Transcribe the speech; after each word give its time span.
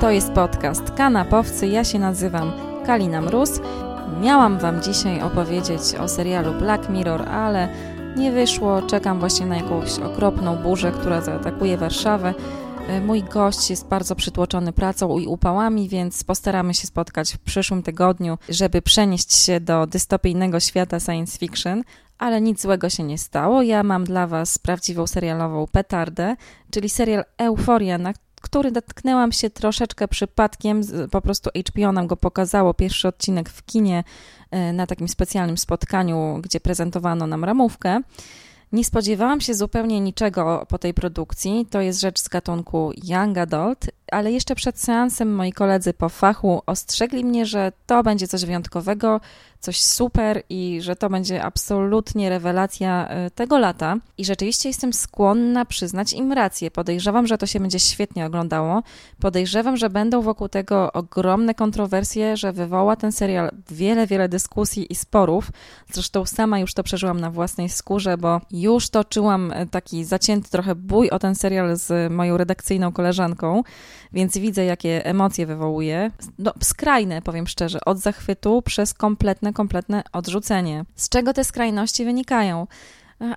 To 0.00 0.10
jest 0.10 0.32
podcast 0.32 0.90
Kanapowcy. 0.90 1.66
Ja 1.66 1.84
się 1.84 1.98
nazywam 1.98 2.52
Kalina 2.86 3.20
Mróz. 3.20 3.60
Miałam 4.20 4.58
Wam 4.58 4.82
dzisiaj 4.82 5.22
opowiedzieć 5.22 5.80
o 6.00 6.08
serialu 6.08 6.52
Black 6.52 6.88
Mirror, 6.88 7.28
ale 7.28 7.68
nie 8.16 8.32
wyszło. 8.32 8.82
Czekam 8.82 9.20
właśnie 9.20 9.46
na 9.46 9.56
jakąś 9.56 9.98
okropną 9.98 10.56
burzę, 10.56 10.92
która 10.92 11.20
zaatakuje 11.20 11.76
Warszawę. 11.76 12.34
E, 12.88 13.00
mój 13.00 13.22
gość 13.22 13.70
jest 13.70 13.88
bardzo 13.88 14.16
przytłoczony 14.16 14.72
pracą 14.72 15.18
i 15.18 15.26
upałami, 15.26 15.88
więc 15.88 16.24
postaramy 16.24 16.74
się 16.74 16.86
spotkać 16.86 17.34
w 17.34 17.38
przyszłym 17.38 17.82
tygodniu, 17.82 18.38
żeby 18.48 18.82
przenieść 18.82 19.34
się 19.34 19.60
do 19.60 19.86
dystopijnego 19.86 20.60
świata 20.60 21.00
science 21.00 21.38
fiction, 21.38 21.82
ale 22.18 22.40
nic 22.40 22.62
złego 22.62 22.90
się 22.90 23.02
nie 23.02 23.18
stało. 23.18 23.62
Ja 23.62 23.82
mam 23.82 24.04
dla 24.04 24.26
Was 24.26 24.58
prawdziwą 24.58 25.06
serialową 25.06 25.66
petardę, 25.72 26.36
czyli 26.70 26.88
serial 26.88 27.24
Euforia, 27.38 27.98
na 27.98 28.12
który 28.40 28.72
dotknęłam 28.72 29.32
się 29.32 29.50
troszeczkę 29.50 30.08
przypadkiem, 30.08 30.80
po 31.10 31.20
prostu 31.20 31.50
HBO 31.68 31.92
nam 31.92 32.06
go 32.06 32.16
pokazało, 32.16 32.74
pierwszy 32.74 33.08
odcinek 33.08 33.50
w 33.50 33.64
kinie 33.64 34.04
e, 34.50 34.72
na 34.72 34.86
takim 34.86 35.08
specjalnym 35.08 35.58
spotkaniu, 35.58 36.38
gdzie 36.42 36.60
prezentowano 36.60 37.26
nam 37.26 37.44
ramówkę. 37.44 38.00
Nie 38.72 38.84
spodziewałam 38.84 39.40
się 39.40 39.54
zupełnie 39.54 40.00
niczego 40.00 40.66
po 40.68 40.78
tej 40.78 40.94
produkcji. 40.94 41.66
To 41.70 41.80
jest 41.80 42.00
rzecz 42.00 42.20
z 42.20 42.28
gatunku 42.28 42.92
Young 43.04 43.38
Adult, 43.38 43.86
ale 44.12 44.32
jeszcze 44.32 44.54
przed 44.54 44.78
seansem 44.78 45.34
moi 45.34 45.52
koledzy 45.52 45.92
po 45.92 46.08
fachu 46.08 46.62
ostrzegli 46.66 47.24
mnie, 47.24 47.46
że 47.46 47.72
to 47.86 48.02
będzie 48.02 48.28
coś 48.28 48.44
wyjątkowego, 48.44 49.20
coś 49.60 49.82
super 49.82 50.42
i 50.48 50.78
że 50.82 50.96
to 50.96 51.10
będzie 51.10 51.42
absolutnie 51.42 52.30
rewelacja 52.30 53.08
e, 53.08 53.30
tego 53.30 53.58
lata. 53.58 53.96
I 54.18 54.24
rzeczywiście 54.24 54.68
jestem 54.68 54.92
skłonna 54.92 55.64
przyznać 55.64 56.12
im 56.12 56.32
rację. 56.32 56.70
Podejrzewam, 56.70 57.26
że 57.26 57.38
to 57.38 57.46
się 57.46 57.60
będzie 57.60 57.78
świetnie 57.78 58.26
oglądało. 58.26 58.82
Podejrzewam, 59.20 59.76
że 59.76 59.90
będą 59.90 60.22
wokół 60.22 60.48
tego 60.48 60.92
ogromne 60.92 61.54
kontrowersje, 61.54 62.36
że 62.36 62.52
wywoła 62.52 62.96
ten 62.96 63.12
serial 63.12 63.50
wiele, 63.70 64.06
wiele 64.06 64.28
dyskusji 64.28 64.92
i 64.92 64.94
sporów. 64.94 65.50
Zresztą 65.92 66.26
sama 66.26 66.58
już 66.58 66.74
to 66.74 66.82
przeżyłam 66.82 67.20
na 67.20 67.30
własnej 67.30 67.68
skórze, 67.68 68.18
bo 68.18 68.40
już 68.50 68.90
toczyłam 68.90 69.52
e, 69.52 69.66
taki 69.66 70.04
zacięty 70.04 70.50
trochę 70.50 70.74
bój 70.74 71.10
o 71.10 71.18
ten 71.18 71.34
serial 71.34 71.76
z 71.76 72.12
moją 72.12 72.36
redakcyjną 72.36 72.92
koleżanką 72.92 73.62
więc 74.12 74.38
widzę, 74.38 74.64
jakie 74.64 75.06
emocje 75.06 75.46
wywołuje. 75.46 76.10
No, 76.38 76.52
skrajne, 76.62 77.22
powiem 77.22 77.46
szczerze, 77.46 77.78
od 77.86 77.98
zachwytu 77.98 78.62
przez 78.62 78.94
kompletne, 78.94 79.52
kompletne 79.52 80.02
odrzucenie. 80.12 80.84
Z 80.94 81.08
czego 81.08 81.32
te 81.32 81.44
skrajności 81.44 82.04
wynikają? 82.04 82.66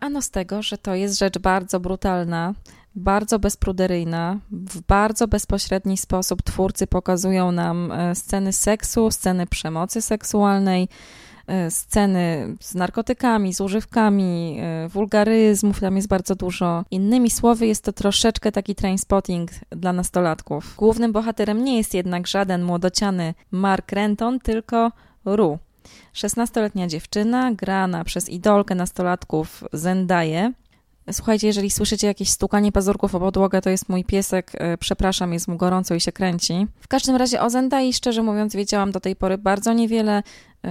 Ano 0.02 0.22
z 0.22 0.30
tego, 0.30 0.62
że 0.62 0.78
to 0.78 0.96
jest 0.96 1.20
rzecz 1.20 1.40
bardzo 1.40 1.80
brutalna, 1.80 2.54
bardzo 2.96 3.40
bezpruderyjna. 3.40 4.40
W 4.52 4.82
bardzo 4.82 5.28
bezpośredni 5.28 5.98
sposób 5.98 6.42
twórcy 6.42 6.88
pokazują 6.88 7.52
nam 7.52 7.92
e, 7.92 8.16
sceny 8.16 8.54
seksu, 8.54 9.12
sceny 9.12 9.48
przemocy 9.48 10.02
seksualnej, 10.02 10.88
E, 10.88 11.31
sceny 11.70 12.56
z 12.60 12.76
narkotykami, 12.76 13.54
z 13.54 13.62
używkami, 13.62 14.58
e, 14.60 14.88
wulgaryzmów, 14.88 15.80
tam 15.80 15.96
jest 15.96 16.08
bardzo 16.08 16.36
dużo. 16.36 16.84
Innymi 16.92 17.32
słowy, 17.32 17.68
jest 17.68 17.84
to 17.84 17.94
troszeczkę 17.94 18.52
taki 18.52 18.76
trainspotting 18.76 19.52
dla 19.70 19.94
nastolatków. 19.94 20.76
Głównym 20.78 21.12
bohaterem 21.12 21.64
nie 21.64 21.78
jest 21.78 21.94
jednak 21.94 22.28
żaden 22.28 22.64
młodociany 22.64 23.34
Mark 23.52 23.92
Renton, 23.92 24.40
tylko 24.40 24.92
Ru. 25.26 25.60
16-letnia 26.14 26.88
dziewczyna, 26.88 27.52
grana 27.52 28.04
przez 28.04 28.30
idolkę 28.30 28.76
nastolatków 28.76 29.64
Zendaję, 29.74 30.54
Słuchajcie, 31.12 31.48
jeżeli 31.48 31.70
słyszycie 31.70 32.08
jakieś 32.08 32.30
stukanie 32.30 32.72
pazurków 32.72 33.16
o 33.16 33.20
podłogę, 33.20 33.62
to 33.62 33.70
jest 33.70 33.90
mój 33.90 34.06
piesek. 34.06 34.52
E, 34.54 34.78
przepraszam, 34.78 35.34
jest 35.34 35.48
mu 35.48 35.58
gorąco 35.58 35.96
i 35.96 36.02
się 36.02 36.12
kręci. 36.12 36.68
W 36.80 36.88
każdym 36.88 37.16
razie 37.16 37.42
o 37.42 37.50
Zendai, 37.50 37.94
szczerze 37.94 38.24
mówiąc, 38.24 38.56
wiedziałam 38.56 38.92
do 38.92 39.00
tej 39.00 39.16
pory 39.16 39.38
bardzo 39.38 39.74
niewiele. 39.74 40.24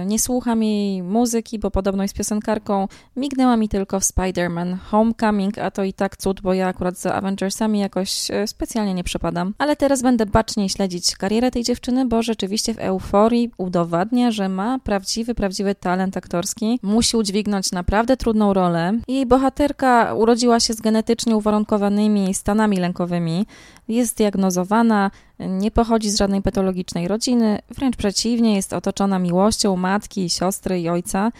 Nie 0.05 0.19
słucham 0.19 0.63
jej 0.63 1.03
muzyki, 1.03 1.59
bo 1.59 1.71
podobno 1.71 2.03
jest 2.03 2.15
piosenkarką. 2.15 2.87
Mignęła 3.15 3.57
mi 3.57 3.69
tylko 3.69 3.99
w 3.99 4.03
Spider-Man 4.03 4.77
Homecoming, 4.77 5.57
a 5.57 5.71
to 5.71 5.83
i 5.83 5.93
tak 5.93 6.17
cud, 6.17 6.41
bo 6.41 6.53
ja 6.53 6.67
akurat 6.67 6.97
za 6.97 7.13
Avengersami 7.13 7.79
jakoś 7.79 8.31
e, 8.31 8.47
specjalnie 8.47 8.93
nie 8.93 9.03
przepadam. 9.03 9.53
Ale 9.57 9.75
teraz 9.75 10.01
będę 10.01 10.25
baczniej 10.25 10.69
śledzić 10.69 11.15
karierę 11.15 11.51
tej 11.51 11.63
dziewczyny, 11.63 12.05
bo 12.05 12.21
rzeczywiście 12.21 12.73
w 12.73 12.79
euforii 12.79 13.51
udowadnia, 13.57 14.31
że 14.31 14.49
ma 14.49 14.79
prawdziwy, 14.79 15.35
prawdziwy 15.35 15.75
talent 15.75 16.17
aktorski. 16.17 16.79
Musi 16.83 17.17
udźwignąć 17.17 17.71
naprawdę 17.71 18.17
trudną 18.17 18.53
rolę. 18.53 18.99
Jej 19.07 19.25
bohaterka 19.25 20.13
urodziła 20.13 20.59
się 20.59 20.73
z 20.73 20.81
genetycznie 20.81 21.35
uwarunkowanymi 21.35 22.33
stanami 22.33 22.77
lękowymi. 22.77 23.45
Jest 23.87 24.17
diagnozowana, 24.17 25.11
nie 25.47 25.71
pochodzi 25.71 26.09
z 26.09 26.17
żadnej 26.17 26.41
patologicznej 26.41 27.07
rodziny, 27.07 27.59
wręcz 27.69 27.95
przeciwnie, 27.95 28.55
jest 28.55 28.73
otoczona 28.73 29.19
miłością 29.19 29.75
matki, 29.75 30.29
siostry 30.29 30.81
i 30.81 30.89
ojca, 30.89 31.31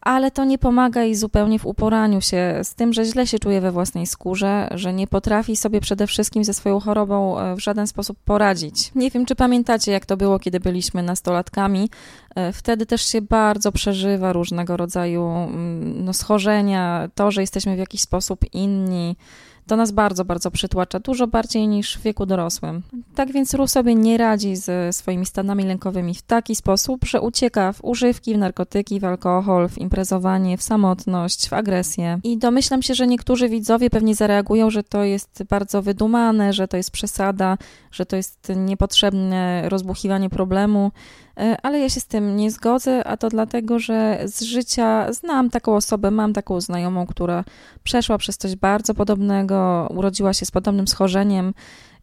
ale 0.00 0.30
to 0.30 0.44
nie 0.44 0.58
pomaga 0.58 1.02
jej 1.02 1.14
zupełnie 1.14 1.58
w 1.58 1.66
uporaniu 1.66 2.20
się 2.20 2.60
z 2.62 2.74
tym, 2.74 2.92
że 2.92 3.04
źle 3.04 3.26
się 3.26 3.38
czuje 3.38 3.60
we 3.60 3.72
własnej 3.72 4.06
skórze, 4.06 4.68
że 4.74 4.92
nie 4.92 5.06
potrafi 5.06 5.56
sobie 5.56 5.80
przede 5.80 6.06
wszystkim 6.06 6.44
ze 6.44 6.54
swoją 6.54 6.80
chorobą 6.80 7.38
e, 7.38 7.56
w 7.56 7.58
żaden 7.58 7.86
sposób 7.86 8.18
poradzić. 8.24 8.90
Nie 8.94 9.10
wiem, 9.10 9.26
czy 9.26 9.34
pamiętacie, 9.34 9.92
jak 9.92 10.06
to 10.06 10.16
było, 10.16 10.38
kiedy 10.38 10.60
byliśmy 10.60 11.02
nastolatkami. 11.02 11.90
E, 12.34 12.52
wtedy 12.52 12.86
też 12.86 13.06
się 13.06 13.22
bardzo 13.22 13.72
przeżywa 13.72 14.32
różnego 14.32 14.76
rodzaju 14.76 15.26
mm, 15.26 16.04
no, 16.04 16.12
schorzenia, 16.12 17.08
to, 17.14 17.30
że 17.30 17.40
jesteśmy 17.40 17.76
w 17.76 17.78
jakiś 17.78 18.00
sposób 18.00 18.40
inni 18.52 19.16
to 19.68 19.76
nas 19.76 19.90
bardzo, 19.92 20.24
bardzo 20.24 20.50
przytłacza, 20.50 21.00
dużo 21.00 21.26
bardziej 21.26 21.68
niż 21.68 21.98
w 21.98 22.02
wieku 22.02 22.26
dorosłym. 22.26 22.82
Tak 23.14 23.32
więc 23.32 23.54
Ru 23.54 23.66
sobie 23.66 23.94
nie 23.94 24.18
radzi 24.18 24.56
ze 24.56 24.92
swoimi 24.92 25.26
stanami 25.26 25.64
lękowymi 25.64 26.14
w 26.14 26.22
taki 26.22 26.56
sposób, 26.56 27.04
że 27.04 27.20
ucieka 27.20 27.72
w 27.72 27.84
używki, 27.84 28.34
w 28.34 28.38
narkotyki, 28.38 29.00
w 29.00 29.04
alkohol, 29.04 29.68
w 29.68 29.78
imprezowanie, 29.78 30.56
w 30.56 30.62
samotność, 30.62 31.48
w 31.48 31.52
agresję. 31.52 32.20
I 32.24 32.38
domyślam 32.38 32.82
się, 32.82 32.94
że 32.94 33.06
niektórzy 33.06 33.48
widzowie 33.48 33.90
pewnie 33.90 34.14
zareagują, 34.14 34.70
że 34.70 34.82
to 34.82 35.04
jest 35.04 35.42
bardzo 35.48 35.82
wydumane, 35.82 36.52
że 36.52 36.68
to 36.68 36.76
jest 36.76 36.90
przesada, 36.90 37.58
że 37.90 38.06
to 38.06 38.16
jest 38.16 38.52
niepotrzebne 38.56 39.68
rozbuchiwanie 39.68 40.30
problemu. 40.30 40.92
E, 41.38 41.56
ale 41.62 41.78
ja 41.78 41.88
się 41.88 42.00
z 42.00 42.06
tym 42.06 42.36
nie 42.36 42.50
zgodzę, 42.50 43.04
a 43.04 43.16
to 43.16 43.28
dlatego, 43.28 43.78
że 43.78 44.18
z 44.24 44.42
życia 44.42 45.12
znam 45.12 45.50
taką 45.50 45.76
osobę, 45.76 46.10
mam 46.10 46.32
taką 46.32 46.60
znajomą, 46.60 47.06
która 47.06 47.44
przeszła 47.82 48.18
przez 48.18 48.36
coś 48.38 48.56
bardzo 48.56 48.94
podobnego, 48.94 49.88
urodziła 49.94 50.34
się 50.34 50.46
z 50.46 50.50
podobnym 50.50 50.88
schorzeniem 50.88 51.54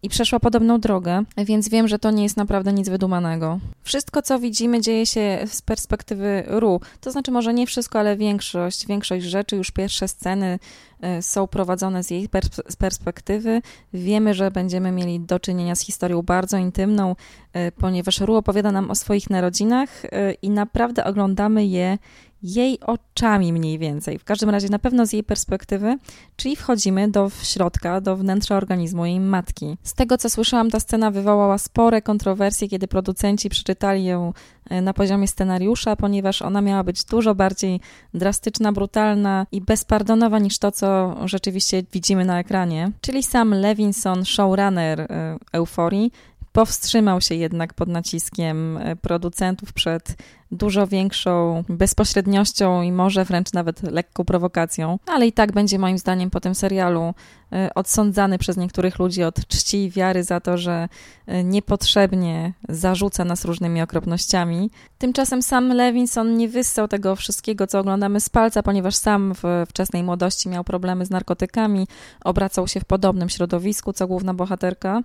i 0.06 0.10
przeszła 0.10 0.40
podobną 0.40 0.80
drogę, 0.80 1.24
więc 1.38 1.70
wiem, 1.70 1.88
że 1.88 2.00
to 2.00 2.12
nie 2.12 2.24
jest 2.24 2.38
naprawdę 2.38 2.74
nic 2.74 2.90
wydumanego. 2.90 3.60
Wszystko, 3.84 4.22
co 4.22 4.40
widzimy, 4.40 4.82
dzieje 4.82 5.06
się 5.06 5.40
z 5.48 5.62
perspektywy 5.62 6.44
Ru. 6.48 6.82
To 7.02 7.12
znaczy, 7.12 7.32
może 7.32 7.54
nie 7.54 7.68
wszystko, 7.68 8.00
ale 8.00 8.18
większość, 8.18 8.88
większość 8.88 9.26
rzeczy, 9.26 9.56
już 9.56 9.72
pierwsze 9.72 10.08
sceny 10.08 10.60
e, 11.02 11.22
są 11.22 11.48
prowadzone 11.48 12.04
z 12.04 12.12
jej 12.12 12.30
pers 12.30 12.50
perspektywy. 12.80 13.62
Wiemy, 13.94 14.34
że 14.34 14.52
będziemy 14.52 14.92
mieli 14.92 15.20
do 15.20 15.40
czynienia 15.40 15.76
z 15.76 15.82
historią 15.82 16.22
bardzo 16.22 16.58
intymną, 16.58 17.16
e, 17.54 17.72
ponieważ 17.72 18.20
Ru 18.20 18.36
opowiada 18.36 18.72
nam 18.72 18.92
o 18.92 18.96
swoich 18.96 19.30
narodzinach 19.30 20.06
e, 20.06 20.34
i 20.34 20.50
naprawdę 20.50 21.04
oglądamy 21.04 21.66
je 21.66 21.98
jej 22.46 22.80
oczami 22.80 23.54
mniej 23.54 23.80
więcej. 23.80 24.20
W 24.20 24.24
każdym 24.24 24.50
razie 24.50 24.70
na 24.70 24.80
pewno 24.80 25.06
z 25.06 25.14
jej 25.14 25.24
perspektywy, 25.24 25.98
czyli 26.36 26.56
wchodzimy 26.56 27.08
do 27.08 27.32
środka, 27.44 28.02
do 28.02 28.18
wnętrza 28.18 28.58
organizmu 28.58 29.06
jej 29.06 29.20
matki. 29.20 29.78
Z 29.84 29.94
tego 29.94 30.18
co 30.18 30.30
słyszałam, 30.30 30.72
ta 30.72 30.80
scena 30.80 31.12
wywołała 31.12 31.58
spore 31.58 32.02
kontrowersje, 32.02 32.68
kiedy 32.68 32.88
producenci 32.88 33.50
przeczytali 33.50 34.06
ją 34.06 34.34
e, 34.70 34.82
na 34.82 34.94
poziomie 34.94 35.28
scenariusza, 35.28 35.96
ponieważ 35.96 36.42
ona 36.42 36.62
miała 36.62 36.84
być 36.84 37.04
dużo 37.04 37.36
bardziej 37.36 37.80
drastyczna, 38.14 38.72
brutalna 38.72 39.48
i 39.52 39.62
bezpardonowa 39.62 40.40
niż 40.40 40.60
to, 40.60 40.72
co 40.72 41.16
rzeczywiście 41.26 41.84
widzimy 41.92 42.26
na 42.26 42.40
ekranie. 42.40 42.92
Czyli 43.02 43.24
sam 43.24 43.54
Levinson, 43.54 44.26
showrunner 44.26 45.02
e, 45.02 45.38
Euforii, 45.52 46.12
powstrzymał 46.56 47.22
się 47.22 47.36
jednak 47.36 47.74
pod 47.74 47.90
naciskiem 47.90 48.78
e, 48.78 48.96
producentów 48.96 49.74
przed 49.74 50.16
dużo 50.56 50.88
większą 50.88 51.64
bezpośredniością 51.70 52.82
i 52.82 52.92
może 52.92 53.26
wręcz 53.26 53.54
nawet 53.54 53.84
lekką 53.84 54.26
prowokacją, 54.26 55.00
ale 55.06 55.28
i 55.28 55.32
tak 55.32 55.52
będzie 55.52 55.80
moim 55.80 55.98
zdaniem 55.98 56.30
po 56.30 56.40
tym 56.40 56.56
serialu 56.56 57.14
e, 57.54 57.70
odsądzany 57.76 58.38
przez 58.38 58.58
niektórych 58.58 59.00
ludzi 59.00 59.24
od 59.24 59.48
czci 59.48 59.84
i 59.84 59.90
wiary 59.90 60.24
za 60.24 60.40
to, 60.40 60.58
że 60.58 60.90
e, 61.28 61.44
niepotrzebnie 61.44 62.54
zarzuca 62.70 63.26
nas 63.26 63.46
różnymi 63.46 63.82
okropnościami. 63.82 64.70
Tymczasem 64.98 65.42
sam 65.42 65.68
Levinson 65.74 66.38
nie 66.38 66.50
wyssał 66.50 66.88
tego 66.88 67.16
wszystkiego, 67.16 67.68
co 67.68 67.80
oglądamy 67.80 68.22
z 68.22 68.30
palca, 68.30 68.64
ponieważ 68.64 68.96
sam 68.96 69.34
w 69.34 69.44
wczesnej 69.70 70.04
młodości 70.04 70.50
miał 70.50 70.64
problemy 70.64 71.06
z 71.06 71.10
narkotykami, 71.10 71.88
obracał 72.24 72.68
się 72.68 72.80
w 72.80 72.86
podobnym 72.86 73.30
środowisku 73.30 73.94
co 73.94 74.08
główna 74.08 74.34
bohaterka 74.34 75.02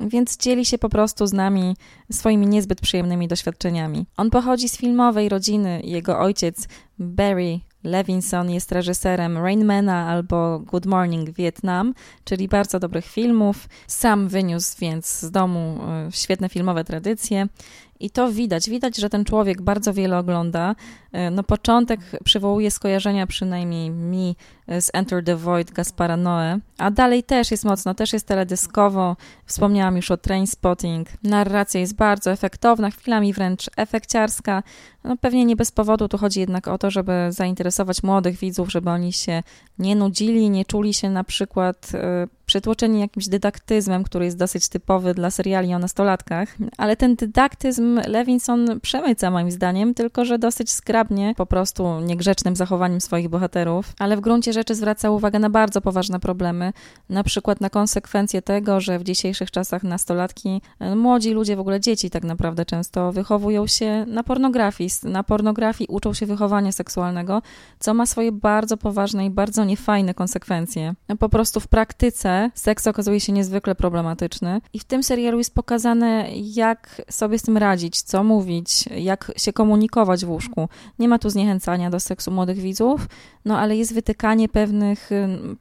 więc 0.00 0.36
dzieli 0.36 0.64
się 0.64 0.78
po 0.78 0.88
prostu 0.88 1.26
z 1.26 1.32
nami 1.32 1.76
swoimi 2.12 2.46
niezbyt 2.46 2.80
przyjemnymi 2.80 3.28
doświadczeniami. 3.28 4.06
On 4.16 4.30
pochodzi 4.30 4.68
z 4.68 4.76
filmowej 4.84 5.28
rodziny, 5.28 5.80
jego 5.84 6.18
ojciec 6.18 6.68
Barry 6.98 7.60
Levinson 7.84 8.50
jest 8.50 8.72
reżyserem 8.72 9.38
Rainmana 9.38 10.08
albo 10.08 10.58
Good 10.58 10.86
Morning 10.86 11.30
Vietnam, 11.30 11.94
czyli 12.24 12.48
bardzo 12.48 12.80
dobrych 12.80 13.06
filmów. 13.06 13.68
Sam 13.86 14.28
wyniósł 14.28 14.76
więc 14.80 15.20
z 15.20 15.30
domu 15.30 15.78
e, 15.88 16.12
świetne 16.12 16.48
filmowe 16.48 16.84
tradycje. 16.84 17.46
I 18.04 18.10
to 18.10 18.32
widać, 18.32 18.70
widać, 18.70 18.96
że 18.96 19.10
ten 19.10 19.24
człowiek 19.24 19.62
bardzo 19.62 19.92
wiele 19.92 20.18
ogląda. 20.18 20.74
E, 21.12 21.30
no 21.30 21.42
początek 21.42 22.00
przywołuje 22.24 22.70
skojarzenia 22.70 23.26
przynajmniej 23.26 23.90
mi 23.90 24.36
e, 24.66 24.82
z 24.82 24.90
Enter 24.94 25.24
the 25.24 25.36
Void 25.36 25.70
Gaspara 25.70 26.16
Noe, 26.16 26.58
a 26.78 26.90
dalej 26.90 27.22
też 27.22 27.50
jest 27.50 27.64
mocno, 27.64 27.94
też 27.94 28.12
jest 28.12 28.26
teledyskowo. 28.26 29.16
Wspomniałam 29.46 29.96
już 29.96 30.10
o 30.10 30.16
Trainspotting. 30.16 31.08
Narracja 31.22 31.80
jest 31.80 31.96
bardzo 31.96 32.30
efektowna, 32.30 32.90
chwilami 32.90 33.32
wręcz 33.32 33.70
efekciarska. 33.76 34.62
No 35.04 35.16
pewnie 35.16 35.44
nie 35.44 35.56
bez 35.56 35.72
powodu 35.72 36.08
tu 36.08 36.18
chodzi 36.18 36.40
jednak 36.40 36.68
o 36.68 36.78
to, 36.78 36.90
żeby 36.90 37.12
zainteresować 37.28 38.02
młodych 38.02 38.38
widzów, 38.38 38.72
żeby 38.72 38.90
oni 38.90 39.12
się 39.12 39.42
nie 39.78 39.96
nudzili, 39.96 40.50
nie 40.50 40.64
czuli 40.64 40.94
się 40.94 41.10
na 41.10 41.24
przykład 41.24 41.92
e, 41.94 42.26
przytłoczeni 42.54 43.00
jakimś 43.00 43.28
dydaktyzmem, 43.28 44.04
który 44.04 44.24
jest 44.24 44.38
dosyć 44.38 44.68
typowy 44.68 45.14
dla 45.14 45.30
seriali 45.30 45.74
o 45.74 45.78
nastolatkach. 45.78 46.56
Ale 46.78 46.96
ten 46.96 47.16
dydaktyzm 47.16 48.00
Levinson 48.06 48.80
przemyca 48.80 49.30
moim 49.30 49.50
zdaniem, 49.50 49.94
tylko 49.94 50.24
że 50.24 50.38
dosyć 50.38 50.72
zgrabnie, 50.72 51.34
po 51.36 51.46
prostu 51.46 52.00
niegrzecznym 52.00 52.56
zachowaniem 52.56 53.00
swoich 53.00 53.28
bohaterów, 53.28 53.92
ale 53.98 54.16
w 54.16 54.20
gruncie 54.20 54.52
rzeczy 54.52 54.74
zwraca 54.74 55.10
uwagę 55.10 55.38
na 55.38 55.50
bardzo 55.50 55.80
poważne 55.80 56.20
problemy, 56.20 56.72
na 57.08 57.24
przykład 57.24 57.60
na 57.60 57.70
konsekwencje 57.70 58.42
tego, 58.42 58.80
że 58.80 58.98
w 58.98 59.04
dzisiejszych 59.04 59.50
czasach 59.50 59.82
nastolatki, 59.82 60.60
e, 60.80 60.96
młodzi 60.96 61.30
ludzie, 61.30 61.56
w 61.56 61.60
ogóle 61.60 61.80
dzieci 61.80 62.10
tak 62.10 62.24
naprawdę 62.24 62.64
często 62.64 63.12
wychowują 63.12 63.66
się 63.66 64.04
na 64.08 64.22
pornografii, 64.22 64.90
na 65.02 65.22
pornografii 65.22 65.88
uczą 65.90 66.14
się 66.14 66.26
wychowania 66.26 66.72
seksualnego, 66.72 67.42
co 67.78 67.94
ma 67.94 68.06
swoje 68.06 68.32
bardzo 68.32 68.76
poważne 68.76 69.26
i 69.26 69.30
bardzo 69.30 69.64
niefajne 69.64 70.14
konsekwencje. 70.14 70.94
Po 71.18 71.28
prostu 71.28 71.60
w 71.60 71.68
praktyce 71.68 72.43
seks 72.54 72.86
okazuje 72.86 73.20
się 73.20 73.32
niezwykle 73.32 73.74
problematyczny 73.74 74.60
i 74.72 74.78
w 74.78 74.84
tym 74.84 75.02
serialu 75.02 75.38
jest 75.38 75.54
pokazane, 75.54 76.28
jak 76.34 77.02
sobie 77.10 77.38
z 77.38 77.42
tym 77.42 77.56
radzić, 77.56 78.02
co 78.02 78.24
mówić, 78.24 78.84
jak 78.96 79.32
się 79.36 79.52
komunikować 79.52 80.24
w 80.24 80.30
łóżku. 80.30 80.68
Nie 80.98 81.08
ma 81.08 81.18
tu 81.18 81.30
zniechęcania 81.30 81.90
do 81.90 82.00
seksu 82.00 82.30
młodych 82.30 82.58
widzów, 82.58 83.08
no 83.44 83.58
ale 83.58 83.76
jest 83.76 83.94
wytykanie 83.94 84.48
pewnych 84.48 85.10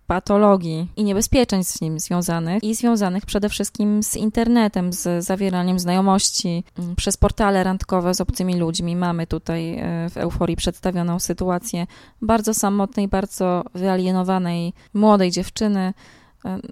patologii 0.07 0.87
i 0.95 1.03
niebezpieczeństw 1.03 1.77
z 1.77 1.81
nim 1.81 1.99
związanych 1.99 2.63
i 2.63 2.75
związanych 2.75 3.25
przede 3.25 3.49
wszystkim 3.49 4.03
z 4.03 4.15
internetem, 4.15 4.93
z 4.93 5.25
zawieraniem 5.25 5.79
znajomości 5.79 6.63
przez 6.95 7.17
portale 7.17 7.63
randkowe 7.63 8.13
z 8.13 8.21
obcymi 8.21 8.55
ludźmi. 8.55 8.95
Mamy 8.95 9.27
tutaj 9.27 9.77
e, 9.77 10.09
w 10.09 10.17
Euforii 10.17 10.55
przedstawioną 10.55 11.19
sytuację 11.19 11.87
bardzo 12.21 12.53
samotnej, 12.53 13.07
bardzo 13.07 13.63
wyalienowanej 13.73 14.73
młodej 14.93 15.31
dziewczyny, 15.31 15.93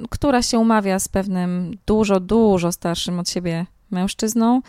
która 0.10 0.42
się 0.42 0.60
umawia 0.60 1.00
z 1.00 1.08
pewnym 1.08 1.78
dużo, 1.86 2.20
dużo 2.20 2.72
starszym 2.72 3.20
od 3.20 3.30
siebie 3.30 3.66
mężczyzną. 3.92 4.62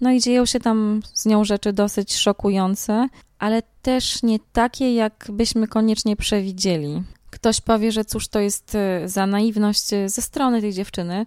No 0.00 0.10
i 0.10 0.20
dzieją 0.20 0.46
się 0.46 0.60
tam 0.60 1.00
z 1.14 1.26
nią 1.26 1.44
rzeczy 1.44 1.72
dosyć 1.72 2.16
szokujące, 2.16 3.08
ale 3.38 3.62
też 3.82 4.22
nie 4.22 4.38
takie, 4.52 4.94
jak 4.94 5.26
byśmy 5.32 5.68
koniecznie 5.68 6.16
przewidzieli. 6.16 7.02
Ktoś 7.30 7.60
powie, 7.60 7.92
że 7.92 8.04
cóż 8.04 8.28
to 8.28 8.40
jest 8.40 8.74
e, 8.74 9.08
za 9.08 9.26
naiwność 9.26 9.88
ze 10.06 10.22
strony 10.22 10.60
tej 10.60 10.72
dziewczyny, 10.72 11.26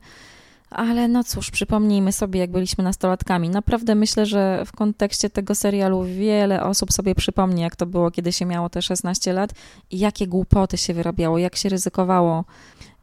ale 0.69 1.07
no 1.07 1.23
cóż, 1.23 1.51
przypomnijmy 1.51 2.11
sobie, 2.11 2.39
jak 2.39 2.51
byliśmy 2.51 2.83
nastolatkami. 2.83 3.49
Naprawdę 3.49 3.95
myślę, 3.95 4.25
że 4.25 4.63
w 4.65 4.71
kontekście 4.71 5.29
tego 5.29 5.55
serialu 5.55 6.03
wiele 6.03 6.63
osób 6.63 6.93
sobie 6.93 7.15
przypomni, 7.15 7.61
jak 7.61 7.75
to 7.75 7.85
było, 7.85 8.11
kiedy 8.11 8.31
się 8.31 8.45
miało 8.45 8.69
te 8.69 8.81
16 8.81 9.33
lat 9.33 9.51
i 9.91 9.99
jakie 9.99 10.27
głupoty 10.27 10.77
się 10.77 10.93
wyrabiało, 10.93 11.37
jak 11.37 11.55
się 11.55 11.69
ryzykowało, 11.69 12.45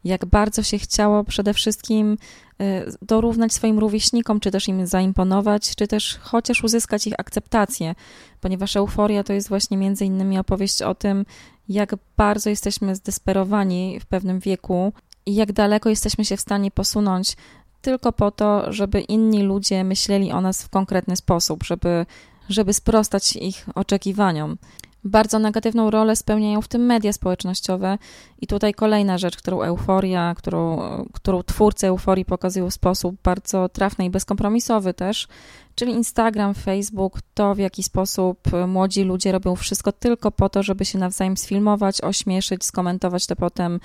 jak 0.03 0.25
bardzo 0.25 0.63
się 0.63 0.77
chciało 0.77 1.23
przede 1.23 1.53
wszystkim 1.53 2.17
y, 2.61 2.91
dorównać 3.01 3.53
swoim 3.53 3.79
rówieśnikom, 3.79 4.39
czy 4.39 4.51
też 4.51 4.67
im 4.67 4.87
zaimponować, 4.87 5.75
czy 5.75 5.87
też 5.87 6.17
chociaż 6.21 6.63
uzyskać 6.63 7.07
ich 7.07 7.13
akceptację, 7.17 7.95
ponieważ 8.41 8.75
euforia 8.75 9.23
to 9.23 9.33
jest 9.33 9.49
właśnie 9.49 9.77
między 9.77 10.05
innymi 10.05 10.39
opowieść 10.39 10.81
o 10.81 10.95
tym, 10.95 11.25
jak 11.69 11.95
bardzo 12.17 12.49
jesteśmy 12.49 12.95
zdesperowani 12.95 13.99
w 13.99 14.05
pewnym 14.05 14.39
wieku 14.39 14.93
i 15.25 15.35
jak 15.35 15.53
daleko 15.53 15.89
jesteśmy 15.89 16.25
się 16.25 16.37
w 16.37 16.41
stanie 16.41 16.71
posunąć 16.71 17.35
tylko 17.81 18.11
po 18.11 18.31
to, 18.31 18.73
żeby 18.73 19.01
inni 19.01 19.43
ludzie 19.43 19.83
myśleli 19.83 20.31
o 20.31 20.41
nas 20.41 20.63
w 20.63 20.69
konkretny 20.69 21.15
sposób, 21.15 21.63
żeby, 21.63 22.05
żeby 22.49 22.73
sprostać 22.73 23.35
ich 23.35 23.65
oczekiwaniom. 23.75 24.57
Bardzo 25.03 25.39
negatywną 25.39 25.89
rolę 25.89 26.15
spełniają 26.15 26.61
w 26.61 26.67
tym 26.67 26.85
media 26.85 27.13
społecznościowe. 27.13 27.97
I 28.41 28.47
tutaj 28.47 28.73
kolejna 28.73 29.17
rzecz, 29.17 29.37
którą 29.37 29.61
euforia, 29.61 30.35
którą, 30.37 30.79
którą 31.13 31.43
twórcy 31.43 31.87
euforii 31.87 32.25
pokazują 32.25 32.69
w 32.69 32.73
sposób 32.73 33.15
bardzo 33.23 33.69
trafny 33.69 34.05
i 34.05 34.09
bezkompromisowy 34.09 34.93
też, 34.93 35.27
czyli 35.75 35.91
Instagram, 35.91 36.53
Facebook, 36.53 37.19
to 37.33 37.55
w 37.55 37.57
jaki 37.57 37.83
sposób 37.83 38.39
młodzi 38.67 39.03
ludzie 39.03 39.31
robią 39.31 39.55
wszystko 39.55 39.91
tylko 39.91 40.31
po 40.31 40.49
to, 40.49 40.63
żeby 40.63 40.85
się 40.85 40.99
nawzajem 40.99 41.37
sfilmować, 41.37 42.01
ośmieszyć, 42.01 42.65
skomentować 42.65 43.27
to 43.27 43.35
potem 43.35 43.79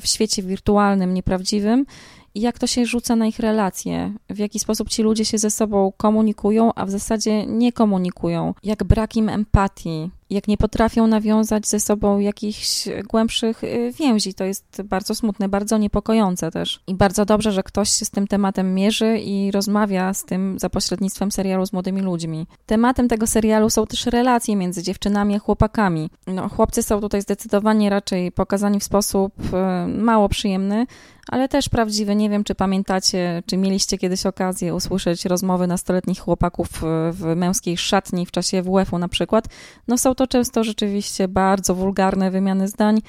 w 0.00 0.06
świecie 0.06 0.42
wirtualnym, 0.42 1.14
nieprawdziwym. 1.14 1.86
I 2.34 2.40
jak 2.40 2.58
to 2.58 2.66
się 2.66 2.86
rzuca 2.86 3.16
na 3.16 3.26
ich 3.26 3.38
relacje, 3.38 4.12
w 4.30 4.38
jaki 4.38 4.58
sposób 4.58 4.88
ci 4.88 5.02
ludzie 5.02 5.24
się 5.24 5.38
ze 5.38 5.50
sobą 5.50 5.92
komunikują, 5.96 6.74
a 6.74 6.86
w 6.86 6.90
zasadzie 6.90 7.46
nie 7.46 7.72
komunikują, 7.72 8.54
jak 8.62 8.84
brak 8.84 9.16
im 9.16 9.28
empatii, 9.28 10.10
jak 10.30 10.48
nie 10.48 10.56
potrafią 10.56 11.06
nawiązać 11.06 11.68
ze 11.68 11.80
sobą 11.80 12.18
jakichś 12.18 12.88
głębszych 13.08 13.64
y, 13.64 13.92
więzi. 13.98 14.34
To 14.34 14.44
jest 14.44 14.82
bardzo 14.84 15.14
smutne, 15.14 15.48
bardzo 15.48 15.78
niepokojące 15.78 16.50
też. 16.50 16.80
I 16.86 16.94
bardzo 16.94 17.24
dobrze, 17.24 17.52
że 17.52 17.62
ktoś 17.62 17.90
się 17.90 18.04
z 18.04 18.10
tym 18.10 18.26
tematem 18.26 18.74
mierzy 18.74 19.18
i 19.18 19.50
rozmawia 19.50 20.14
z 20.14 20.24
tym 20.24 20.58
za 20.58 20.70
pośrednictwem 20.70 21.32
serialu 21.32 21.66
z 21.66 21.72
młodymi 21.72 22.00
ludźmi. 22.00 22.46
Tematem 22.66 23.08
tego 23.08 23.26
serialu 23.26 23.70
są 23.70 23.86
też 23.86 24.06
relacje 24.06 24.56
między 24.56 24.82
dziewczynami 24.82 25.36
a 25.36 25.38
chłopakami. 25.38 26.10
No, 26.26 26.48
chłopcy 26.48 26.82
są 26.82 27.00
tutaj 27.00 27.22
zdecydowanie 27.22 27.90
raczej 27.90 28.32
pokazani 28.32 28.80
w 28.80 28.84
sposób 28.84 29.32
y, 29.38 29.88
mało 29.88 30.28
przyjemny, 30.28 30.86
ale 31.28 31.48
też 31.48 31.68
prawdziwy. 31.68 32.14
Nie 32.14 32.30
wiem, 32.30 32.44
czy 32.44 32.54
pamiętacie, 32.54 33.42
czy 33.46 33.56
mieliście 33.56 33.98
kiedyś 33.98 34.26
okazję 34.26 34.74
usłyszeć 34.74 35.24
rozmowy 35.24 35.66
nastoletnich 35.66 36.20
chłopaków 36.20 36.68
w 37.12 37.32
męskiej 37.36 37.76
szatni 37.76 38.26
w 38.26 38.30
czasie 38.30 38.62
WF-u 38.62 38.98
na 38.98 39.08
przykład. 39.08 39.48
No 39.88 39.98
są 39.98 40.13
to 40.14 40.26
często 40.26 40.64
rzeczywiście 40.64 41.28
bardzo 41.28 41.74
wulgarne 41.74 42.30
wymiany 42.30 42.68
zdań, 42.68 43.00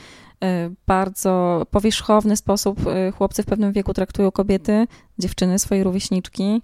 e, 0.43 0.69
bardzo 0.88 1.65
powierzchowny 1.71 2.38
sposób 2.38 2.88
e, 2.88 3.12
chłopcy 3.12 3.43
w 3.43 3.45
pewnym 3.45 3.71
wieku 3.71 3.93
traktują 3.93 4.31
kobiety, 4.31 4.88
dziewczyny, 5.19 5.59
swoje 5.59 5.83
rówieśniczki 5.83 6.62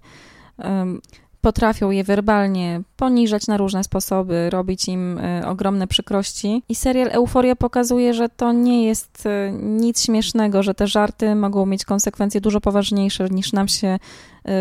potrafią 1.40 1.90
je 1.90 2.04
werbalnie 2.04 2.80
poniżać 2.96 3.46
na 3.46 3.56
różne 3.56 3.84
sposoby, 3.84 4.50
robić 4.50 4.88
im 4.88 5.18
e, 5.18 5.48
ogromne 5.48 5.86
przykrości. 5.86 6.62
I 6.68 6.74
serial 6.74 7.08
Euforia 7.12 7.56
pokazuje, 7.56 8.14
że 8.14 8.28
to 8.28 8.52
nie 8.52 8.86
jest 8.86 9.28
nic 9.62 10.02
śmiesznego, 10.02 10.62
że 10.62 10.74
te 10.74 10.86
żarty 10.86 11.34
mogą 11.34 11.66
mieć 11.66 11.84
konsekwencje 11.84 12.40
dużo 12.40 12.60
poważniejsze 12.60 13.28
niż 13.30 13.52
nam 13.52 13.68
się 13.68 13.98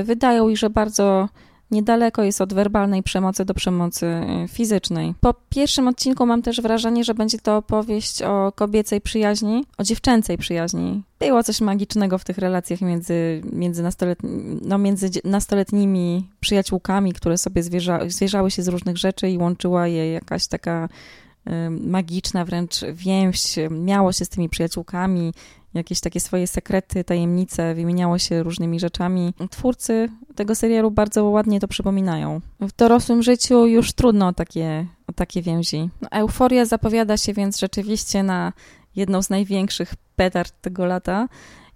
wydają 0.03 0.50
i 0.50 0.57
że 0.57 0.69
bardzo 0.69 1.29
niedaleko 1.72 2.24
jest 2.24 2.42
od 2.42 2.54
werbalnej 2.54 3.04
przemocy 3.04 3.46
do 3.46 3.54
przemocy 3.54 4.06
y, 4.06 4.48
fizycznej. 4.48 5.13
Po 5.20 5.34
pierwszym 5.50 5.88
odcinku 5.88 6.25
mam 6.25 6.42
też 6.42 6.62
wrażenie, 6.62 7.04
że 7.04 7.13
będzie 7.13 7.40
to 7.40 7.58
opowieść 7.58 8.22
o 8.22 8.51
kobiecej 8.56 9.01
przyjaźni, 9.01 9.66
o 9.78 9.84
dziewczęcej 9.84 10.38
przyjaźni. 10.38 11.04
Było 11.20 11.44
coś 11.44 11.62
magicznego 11.62 12.18
w 12.18 12.24
tych 12.24 12.38
relacjach 12.38 12.82
między, 12.82 13.42
między, 13.51 13.84
nastoletni, 13.84 14.30
no, 14.62 14.78
między 14.78 15.10
nastoletnimi 15.24 16.30
przyjaciółkami, 16.40 17.13
które 17.13 17.38
sobie 17.38 17.63
zwierza, 17.63 18.00
zwierzały 18.08 18.51
się 18.51 18.63
z 18.63 18.68
różnych 18.68 18.98
rzeczy 18.98 19.30
i 19.30 19.38
łączyła 19.38 19.88
je 19.88 20.12
jakaś 20.12 20.48
taka 20.48 20.90
y, 21.48 21.51
magiczna 21.70 22.46
wręcz 22.46 22.82
więź, 22.94 23.56
miało 23.72 24.12
się 24.12 24.25
z 24.25 24.30
tymi 24.30 24.50
przyjaciółkami, 24.50 25.34
jakieś 25.74 26.00
takie 26.00 26.20
swoje 26.20 26.48
sekrety, 26.48 27.04
tajemnice, 27.04 27.75
wymieniało 27.75 28.18
się 28.18 28.44
różnymi 28.44 28.80
rzeczami. 28.80 29.34
Twórcy 29.50 30.10
tego 30.36 30.56
serialu 30.56 30.92
bardzo 30.92 31.25
ładnie 31.25 31.60
to 31.60 31.68
przypominają. 31.68 32.42
W 32.60 32.75
dorosłym 32.75 33.24
życiu 33.24 33.66
już 33.66 33.94
trudno 33.94 34.28
o 34.28 34.34
takie, 34.34 34.86
o 35.08 35.13
takie 35.13 35.42
więzi. 35.42 35.90
No, 36.01 36.10
euforia 36.12 36.66
zapowiada 36.66 37.18
się 37.18 37.34
więc 37.34 37.60
rzeczywiście 37.60 38.24
na 38.24 38.54
jedną 38.96 39.24
z 39.24 39.30
największych 39.30 39.94
petard 40.16 40.54
tego 40.62 40.86
lata. 40.86 41.28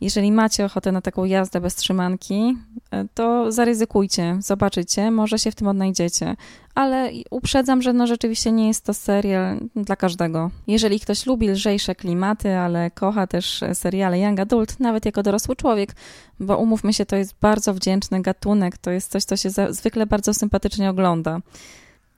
Jeżeli 0.06 0.32
macie 0.32 0.66
ochotę 0.66 0.92
na 0.92 1.02
taką 1.02 1.26
jazdę 1.26 1.62
bez 1.62 1.76
trzymanki, 1.76 2.58
e, 2.92 3.06
to 3.14 3.52
zaryzykujcie, 3.52 4.38
zobaczycie, 4.40 5.12
może 5.12 5.40
się 5.40 5.52
w 5.52 5.56
tym 5.56 5.68
odnajdziecie. 5.68 6.36
Ale 6.76 7.12
uprzedzam, 7.30 7.82
że 7.82 7.94
no 7.94 8.08
rzeczywiście 8.08 8.52
nie 8.52 8.68
jest 8.68 8.86
to 8.86 8.94
serial 8.94 9.58
dla 9.76 9.96
każdego. 9.96 10.52
Jeżeli 10.68 11.00
ktoś 11.00 11.26
lubi 11.26 11.50
lżejsze 11.50 11.96
klimaty, 11.96 12.58
ale 12.58 12.92
kocha 12.92 13.28
też 13.28 13.64
seriale 13.74 14.20
Young 14.20 14.40
Adult, 14.40 14.80
nawet 14.80 15.06
jako 15.06 15.24
dorosły 15.24 15.56
człowiek, 15.56 15.96
bo 16.40 16.58
umówmy 16.58 16.94
się, 16.94 17.06
to 17.06 17.16
jest 17.16 17.36
bardzo 17.42 17.74
wdzięczny 17.74 18.22
gatunek, 18.22 18.78
to 18.78 18.92
jest 18.92 19.12
coś, 19.12 19.24
co 19.24 19.38
się 19.38 19.50
zwykle 19.70 20.06
bardzo 20.06 20.34
sympatycznie 20.34 20.90
ogląda. 20.90 21.40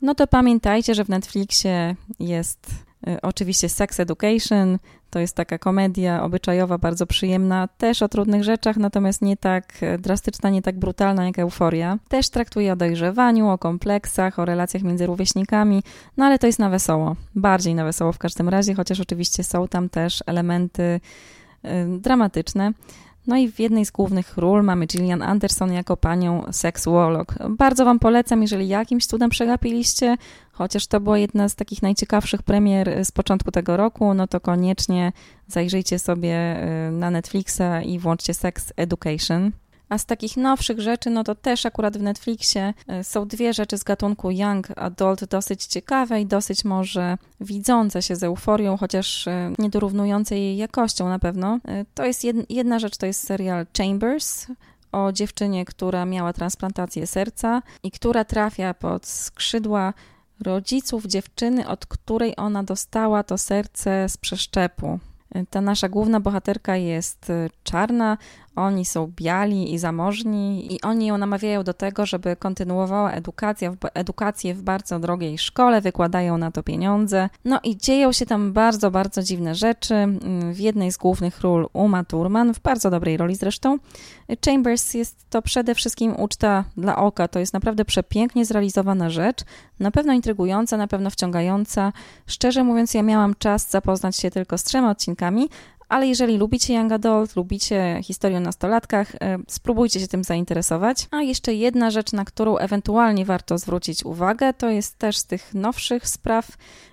No 0.01 0.15
to 0.15 0.27
pamiętajcie, 0.27 0.95
że 0.95 1.05
w 1.05 1.09
Netflixie 1.09 1.95
jest 2.19 2.86
oczywiście 3.21 3.69
Sex 3.69 3.99
Education 3.99 4.77
to 5.09 5.19
jest 5.19 5.35
taka 5.35 5.57
komedia 5.57 6.23
obyczajowa, 6.23 6.77
bardzo 6.77 7.05
przyjemna, 7.05 7.67
też 7.67 8.01
o 8.01 8.07
trudnych 8.07 8.43
rzeczach, 8.43 8.77
natomiast 8.77 9.21
nie 9.21 9.37
tak 9.37 9.83
y, 9.83 9.97
drastyczna, 9.97 10.49
nie 10.49 10.61
tak 10.61 10.79
brutalna 10.79 11.25
jak 11.25 11.39
Euforia. 11.39 11.97
Też 12.07 12.29
traktuje 12.29 12.73
o 12.73 12.75
dojrzewaniu, 12.75 13.49
o 13.49 13.57
kompleksach, 13.57 14.39
o 14.39 14.45
relacjach 14.45 14.83
między 14.83 15.05
rówieśnikami, 15.05 15.83
no 16.17 16.25
ale 16.25 16.39
to 16.39 16.47
jest 16.47 16.59
na 16.59 16.69
wesoło, 16.69 17.15
bardziej 17.35 17.75
na 17.75 17.85
wesoło 17.85 18.11
w 18.11 18.17
każdym 18.17 18.49
razie, 18.49 18.73
chociaż 18.73 18.99
oczywiście 18.99 19.43
są 19.43 19.67
tam 19.67 19.89
też 19.89 20.23
elementy 20.25 20.83
y, 20.83 21.99
dramatyczne. 21.99 22.71
No 23.27 23.37
i 23.37 23.51
w 23.51 23.59
jednej 23.59 23.85
z 23.85 23.91
głównych 23.91 24.37
ról 24.37 24.63
mamy 24.63 24.85
Gillian 24.85 25.21
Anderson 25.21 25.73
jako 25.73 25.97
panią 25.97 26.43
seksuolog. 26.51 27.35
Bardzo 27.49 27.85
Wam 27.85 27.99
polecam, 27.99 28.41
jeżeli 28.41 28.67
jakimś 28.67 29.05
cudem 29.05 29.29
przegapiliście, 29.29 30.17
chociaż 30.51 30.87
to 30.87 30.99
była 30.99 31.17
jedna 31.17 31.49
z 31.49 31.55
takich 31.55 31.81
najciekawszych 31.81 32.43
premier 32.43 33.05
z 33.05 33.11
początku 33.11 33.51
tego 33.51 33.77
roku, 33.77 34.13
no 34.13 34.27
to 34.27 34.39
koniecznie 34.39 35.11
zajrzyjcie 35.47 35.99
sobie 35.99 36.57
y, 36.87 36.91
na 36.91 37.11
Netflixa 37.11 37.81
i 37.85 37.99
włączcie 37.99 38.33
Sex 38.33 38.73
Education. 38.75 39.51
A 39.89 39.97
z 39.97 40.05
takich 40.05 40.37
nowszych 40.37 40.79
rzeczy, 40.79 41.09
no 41.09 41.23
to 41.23 41.35
też 41.35 41.65
akurat 41.65 41.97
w 41.97 42.01
Netflixie 42.01 42.73
e, 42.87 43.03
są 43.03 43.27
dwie 43.27 43.53
rzeczy 43.53 43.77
z 43.77 43.83
gatunku 43.83 44.31
Young 44.31 44.67
Adult 44.75 45.25
dosyć 45.25 45.65
ciekawe 45.65 46.21
i 46.21 46.25
dosyć 46.25 46.65
może 46.65 47.17
widzące 47.41 48.01
się 48.01 48.15
z 48.15 48.23
euforią, 48.23 48.77
chociaż 48.77 49.27
e, 49.27 49.53
nie 49.59 49.69
dorównujące 49.69 50.37
jej 50.37 50.57
jakością 50.57 51.09
na 51.09 51.19
pewno. 51.19 51.59
E, 51.67 51.85
to 51.93 52.05
jest 52.05 52.23
jedna 52.49 52.79
rzecz, 52.79 52.97
to 52.97 53.05
jest 53.05 53.27
serial 53.27 53.65
Chambers, 53.77 54.47
o 54.91 55.11
dziewczynie, 55.11 55.65
która 55.65 56.05
miała 56.05 56.33
transplantację 56.33 57.07
serca 57.07 57.61
i 57.83 57.91
która 57.91 58.25
trafia 58.25 58.73
pod 58.73 59.05
skrzydła 59.05 59.93
rodziców 60.41 61.05
dziewczyny, 61.05 61.67
od 61.67 61.85
której 61.85 62.33
ona 62.37 62.63
dostała 62.63 63.23
to 63.23 63.37
serce 63.37 64.09
z 64.09 64.17
przeszczepu. 64.17 64.99
Ta 65.49 65.61
nasza 65.61 65.89
główna 65.89 66.19
bohaterka 66.19 66.75
jest 66.75 67.31
czarna, 67.63 68.17
oni 68.57 68.85
są 68.85 69.11
biali 69.15 69.73
i 69.73 69.77
zamożni 69.77 70.73
i 70.73 70.81
oni 70.81 71.05
ją 71.05 71.17
namawiają 71.17 71.63
do 71.63 71.73
tego, 71.73 72.05
żeby 72.05 72.35
kontynuowała 72.35 73.11
edukację, 73.11 73.75
edukację 73.93 74.53
w 74.53 74.61
bardzo 74.61 74.99
drogiej 74.99 75.37
szkole, 75.37 75.81
wykładają 75.81 76.37
na 76.37 76.51
to 76.51 76.63
pieniądze. 76.63 77.29
No 77.45 77.59
i 77.63 77.77
dzieją 77.77 78.11
się 78.11 78.25
tam 78.25 78.53
bardzo, 78.53 78.91
bardzo 78.91 79.23
dziwne 79.23 79.55
rzeczy. 79.55 79.93
W 80.53 80.59
jednej 80.59 80.91
z 80.91 80.97
głównych 80.97 81.41
ról 81.41 81.67
Uma 81.73 82.03
Thurman, 82.03 82.53
w 82.53 82.59
bardzo 82.59 82.89
dobrej 82.89 83.17
roli 83.17 83.35
zresztą. 83.35 83.77
Chambers 84.45 84.93
jest 84.93 85.29
to 85.29 85.41
przede 85.41 85.75
wszystkim 85.75 86.15
uczta 86.19 86.63
dla 86.77 86.97
oka. 86.97 87.27
To 87.27 87.39
jest 87.39 87.53
naprawdę 87.53 87.85
przepięknie 87.85 88.45
zrealizowana 88.45 89.09
rzecz, 89.09 89.43
na 89.79 89.91
pewno 89.91 90.13
intrygująca, 90.13 90.77
na 90.77 90.87
pewno 90.87 91.09
wciągająca. 91.09 91.93
Szczerze 92.27 92.63
mówiąc, 92.63 92.93
ja 92.93 93.03
miałam 93.03 93.35
czas 93.39 93.69
zapoznać 93.69 94.15
się 94.15 94.31
tylko 94.31 94.57
z 94.57 94.63
trzema 94.63 94.91
odcinkami, 94.91 95.49
ale 95.89 96.07
jeżeli 96.07 96.37
lubicie 96.37 96.73
Young 96.73 96.91
Adult, 96.91 97.35
lubicie 97.35 97.99
historię 98.03 98.37
o 98.37 98.39
nastolatkach, 98.41 99.15
e, 99.15 99.37
spróbujcie 99.47 99.99
się 99.99 100.07
tym 100.07 100.23
zainteresować. 100.23 101.07
A 101.11 101.21
jeszcze 101.21 101.53
jedna 101.53 101.91
rzecz, 101.91 102.13
na 102.13 102.25
którą 102.25 102.57
ewentualnie 102.57 103.25
warto 103.25 103.57
zwrócić 103.57 104.05
uwagę, 104.05 104.53
to 104.53 104.69
jest 104.69 104.97
też 104.97 105.17
z 105.17 105.25
tych 105.25 105.53
nowszych 105.53 106.07
spraw 106.07 106.47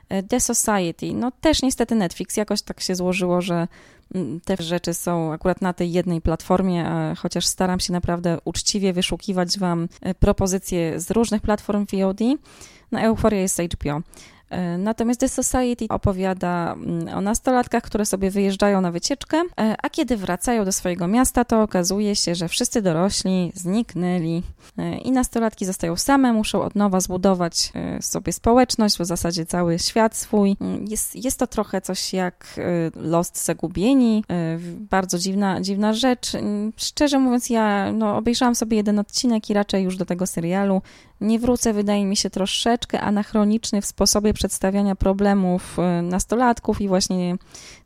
e, 0.09 0.23
The 0.23 0.41
Society. 0.41 1.15
No 1.15 1.31
też 1.41 1.63
niestety 1.63 1.95
Netflix 1.95 2.37
jakoś 2.37 2.63
tak 2.63 2.81
się 2.81 2.95
złożyło, 2.95 3.41
że 3.41 3.69
mm, 4.15 4.41
te 4.41 4.57
rzeczy 4.61 4.95
są 4.95 5.33
akurat 5.33 5.63
na 5.63 5.73
tej 5.73 5.93
jednej 5.93 6.21
platformie, 6.21 6.91
chociaż 7.19 7.47
staram 7.47 7.81
się 7.81 7.93
naprawdę 7.93 8.39
uczciwie 8.45 8.93
wyszukiwać 8.93 9.59
Wam 9.59 9.89
e, 10.01 10.15
propozycje 10.15 11.01
z 11.01 11.11
różnych 11.11 11.43
platform 11.43 11.87
VOD. 11.93 12.21
Na 12.93 13.03
Euphoria 13.03 13.41
jest 13.41 13.59
HBO. 13.59 14.01
E, 14.55 14.79
natomiast 14.79 15.21
The 15.21 15.29
Society 15.29 15.87
opowiada 15.89 16.73
mm, 16.73 17.09
o 17.09 17.21
nastolatkach, 17.21 17.83
które 17.83 18.07
sobie 18.07 18.31
wyjeżdżają 18.31 18.81
na 18.81 18.93
wycieczkę, 18.93 19.37
e, 19.37 19.77
a 19.83 19.91
kiedy 19.91 20.17
wracają 20.17 20.65
do 20.65 20.73
swojego 20.73 21.09
miasta, 21.09 21.45
to 21.45 21.63
okazuje 21.63 22.17
się, 22.17 22.35
że 22.35 22.49
wszyscy 22.49 22.83
dorośli 22.83 23.53
zniknęli 23.55 24.43
e, 24.79 24.99
i 24.99 25.11
nastolatki 25.11 25.67
zostają 25.67 25.97
same, 25.97 26.33
muszą 26.33 26.63
od 26.63 26.75
nowa 26.75 27.01
zbudować 27.01 27.73
sobie 28.01 28.33
społeczność, 28.33 28.99
w 28.99 29.05
zasadzie 29.05 29.47
cały 29.47 29.79
świat 29.79 30.17
swój. 30.17 30.57
Mm, 30.61 30.85
jest, 30.89 31.25
jest 31.25 31.39
to 31.39 31.47
trochę 31.47 31.81
coś 31.81 32.13
jak 32.13 32.61
Lost 32.97 33.45
Zagubieni, 33.45 34.25
bardzo 34.91 35.19
dziwna, 35.19 35.61
dziwna 35.61 35.93
rzecz. 35.93 36.35
Mm, 36.35 36.73
szczerze 36.77 37.19
mówiąc, 37.19 37.51
ja 37.51 37.93
no, 37.93 38.17
obejrzałam 38.17 38.55
sobie 38.55 38.77
jeden 38.77 38.99
odcinek 38.99 39.51
i 39.51 39.55
raczej 39.55 39.85
już 39.85 39.97
do 39.97 40.05
tego 40.05 40.27
serialu 40.27 40.83
nie 41.25 41.39
wrócę, 41.39 41.73
wydaje 41.73 42.07
mi 42.07 42.17
się 42.17 42.31
troszeczkę 42.31 43.01
anachroniczny 43.01 43.81
w 43.81 43.87
sposobie 43.87 44.35
przedstawiania 44.35 44.97
problemów 44.97 45.79
y, 45.79 46.03
nastolatków 46.03 46.81
i 46.81 46.89
właśnie 46.89 47.37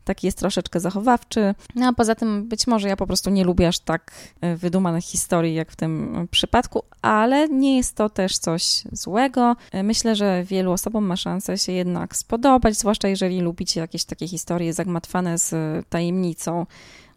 taki 0.04 0.26
jest 0.26 0.38
troszeczkę 0.38 0.80
zachowawczy. 0.80 1.54
No 1.75 1.87
a 1.87 1.92
poza 1.92 2.14
tym 2.14 2.49
być 2.49 2.66
może 2.66 2.88
ja 2.88 2.97
po 2.97 3.07
prostu 3.07 3.30
nie 3.30 3.45
lubię 3.45 3.68
aż 3.68 3.78
tak 3.78 4.12
y, 4.45 4.57
wydumanych 4.57 5.04
historii 5.04 5.54
jak 5.54 5.73
w 5.73 5.76
tym 5.76 6.28
przypadku, 6.30 6.83
ale 7.02 7.49
nie 7.49 7.76
jest 7.76 7.95
to 7.95 8.11
też 8.11 8.38
coś 8.38 8.83
złego. 8.92 9.57
Y, 9.75 9.83
myślę, 9.83 10.16
że 10.16 10.45
wielu 10.45 10.73
osobom 10.73 11.04
ma 11.04 11.16
szansę 11.16 11.59
się 11.59 11.73
jednak 11.73 12.16
spodobać, 12.16 12.78
zwłaszcza 12.78 13.09
jeżeli 13.09 13.40
lubicie 13.40 13.80
jakieś 13.80 14.04
takie 14.04 14.28
historie 14.28 14.73
zagmatwane 14.73 15.38
z 15.38 15.54
tajemnicą 15.88 16.66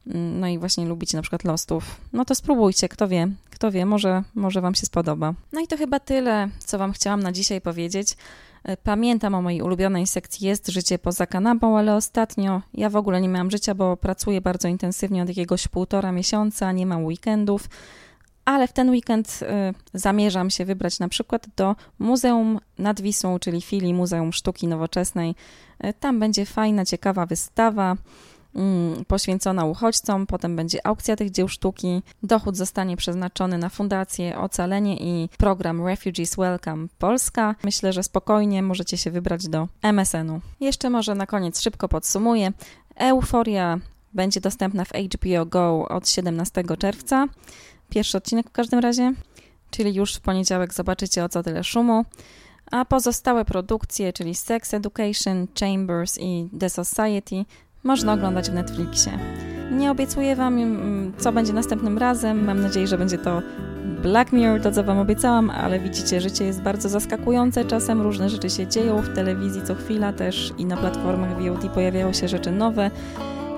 no 0.05 0.47
i 0.47 0.57
właśnie 0.57 0.85
lubicie 0.85 1.17
na 1.17 1.21
przykład 1.21 1.43
Lostów, 1.43 2.01
no 2.13 2.25
to 2.25 2.35
spróbujcie, 2.35 2.89
kto 2.89 3.07
wie, 3.07 3.27
kto 3.61 3.71
wie, 3.71 3.85
może, 3.85 4.23
może 4.35 4.61
Wam 4.61 4.75
się 4.75 4.85
spodoba. 4.85 5.33
No 5.53 5.61
i 5.61 5.67
to 5.67 5.77
chyba 5.77 5.99
tyle, 5.99 6.49
co 6.59 6.77
Wam 6.77 6.91
chciałam 6.91 7.23
na 7.23 7.31
dzisiaj 7.31 7.61
powiedzieć. 7.61 8.17
E, 8.63 8.77
pamiętam 8.77 9.35
o 9.35 9.41
mojej 9.41 9.61
ulubionej 9.61 10.07
sekcji 10.07 10.47
Jest 10.47 10.67
życie 10.67 10.99
poza 10.99 11.25
kanapą, 11.25 11.77
ale 11.77 11.95
ostatnio 11.95 12.61
ja 12.73 12.89
w 12.89 12.95
ogóle 12.95 13.21
nie 13.21 13.27
miałam 13.27 13.51
życia, 13.51 13.75
bo 13.75 13.97
pracuję 13.97 14.41
bardzo 14.41 14.67
intensywnie 14.67 15.23
od 15.23 15.27
jakiegoś 15.27 15.67
półtora 15.67 16.11
miesiąca, 16.11 16.71
nie 16.71 16.85
mam 16.85 17.05
weekendów, 17.05 17.69
ale 18.45 18.67
w 18.67 18.73
ten 18.73 18.89
weekend 18.89 19.39
y, 19.41 19.45
zamierzam 19.93 20.49
się 20.49 20.65
wybrać 20.65 20.99
na 20.99 21.07
przykład 21.07 21.47
do 21.55 21.75
Muzeum 21.99 22.59
nad 22.77 23.01
Wisłą, 23.01 23.39
czyli 23.39 23.61
filii 23.61 23.93
Muzeum 23.93 24.33
Sztuki 24.33 24.67
Nowoczesnej. 24.67 25.35
Y, 25.85 25.93
tam 25.99 26.19
będzie 26.19 26.45
fajna, 26.45 26.85
ciekawa 26.85 27.25
wystawa. 27.25 27.95
Mm, 28.55 29.05
poświęcona 29.05 29.65
uchodźcom, 29.65 30.27
potem 30.27 30.55
będzie 30.55 30.87
aukcja 30.87 31.15
tych 31.15 31.31
dzieł 31.31 31.47
sztuki. 31.47 32.01
Dochód 32.23 32.57
zostanie 32.57 32.97
przeznaczony 32.97 33.57
na 33.57 33.69
Fundację 33.69 34.37
Ocalenie 34.37 34.97
i 34.97 35.29
program 35.37 35.87
Refugees 35.87 36.35
Welcome 36.35 36.87
Polska. 36.99 37.55
Myślę, 37.63 37.93
że 37.93 38.03
spokojnie 38.03 38.63
możecie 38.63 38.97
się 38.97 39.11
wybrać 39.11 39.47
do 39.47 39.67
MSN-u. 39.81 40.41
Jeszcze 40.59 40.89
może 40.89 41.15
na 41.15 41.25
koniec 41.25 41.61
szybko 41.61 41.87
podsumuję. 41.89 42.51
Euforia 42.95 43.79
będzie 44.13 44.41
dostępna 44.41 44.85
w 44.85 44.89
HBO 44.89 45.45
Go 45.45 45.87
od 45.87 46.09
17 46.09 46.63
czerwca. 46.79 47.27
Pierwszy 47.89 48.17
odcinek 48.17 48.49
w 48.49 48.51
każdym 48.51 48.79
razie, 48.79 49.13
czyli 49.69 49.93
już 49.93 50.15
w 50.15 50.21
poniedziałek 50.21 50.73
zobaczycie 50.73 51.23
o 51.23 51.29
co 51.29 51.43
tyle 51.43 51.63
szumu. 51.63 52.05
A 52.71 52.85
pozostałe 52.85 53.45
produkcje, 53.45 54.13
czyli 54.13 54.35
Sex 54.35 54.73
Education, 54.73 55.47
Chambers 55.59 56.17
i 56.19 56.49
The 56.59 56.69
Society 56.69 57.45
można 57.83 58.13
oglądać 58.13 58.49
w 58.49 58.53
Netflixie. 58.53 59.11
Nie 59.71 59.91
obiecuję 59.91 60.35
Wam, 60.35 60.57
mm, 60.57 61.13
co 61.17 61.31
będzie 61.31 61.53
następnym 61.53 61.97
razem. 61.97 62.45
Mam 62.45 62.61
nadzieję, 62.61 62.87
że 62.87 62.97
będzie 62.97 63.17
to 63.17 63.41
Black 64.01 64.31
Mirror, 64.31 64.61
to 64.61 64.71
co 64.71 64.83
Wam 64.83 64.99
obiecałam, 64.99 65.49
ale 65.49 65.79
widzicie, 65.79 66.21
życie 66.21 66.45
jest 66.45 66.61
bardzo 66.61 66.89
zaskakujące. 66.89 67.65
Czasem 67.65 68.01
różne 68.01 68.29
rzeczy 68.29 68.49
się 68.49 68.67
dzieją 68.67 69.01
w 69.01 69.15
telewizji 69.15 69.61
co 69.65 69.75
chwila 69.75 70.13
też 70.13 70.53
i 70.57 70.65
na 70.65 70.77
platformach 70.77 71.41
VOD 71.41 71.69
pojawiają 71.73 72.13
się 72.13 72.27
rzeczy 72.27 72.51
nowe. 72.51 72.91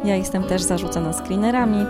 Ja 0.04 0.16
jestem 0.16 0.44
też 0.44 0.62
zarzucona 0.62 1.14
screenerami, 1.14 1.86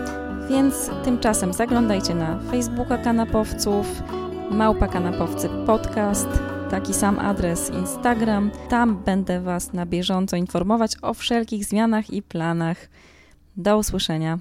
więc 0.48 0.90
tymczasem 1.04 1.52
zaglądajcie 1.52 2.14
na 2.14 2.38
Facebooka 2.50 2.98
Kanapowców, 2.98 4.02
Małpa 4.50 4.88
Kanapowcy 4.88 5.48
Podcast, 5.66 6.28
taki 6.70 6.94
sam 6.94 7.18
adres 7.18 7.70
Instagram. 7.70 8.50
Tam 8.68 8.96
będę 8.96 9.40
Was 9.40 9.72
na 9.72 9.86
bieżąco 9.86 10.36
informować 10.36 10.92
o 11.02 11.14
wszelkich 11.14 11.64
zmianach 11.64 12.10
i 12.10 12.22
planach. 12.22 12.88
Do 13.56 13.78
usłyszenia. 13.78 14.38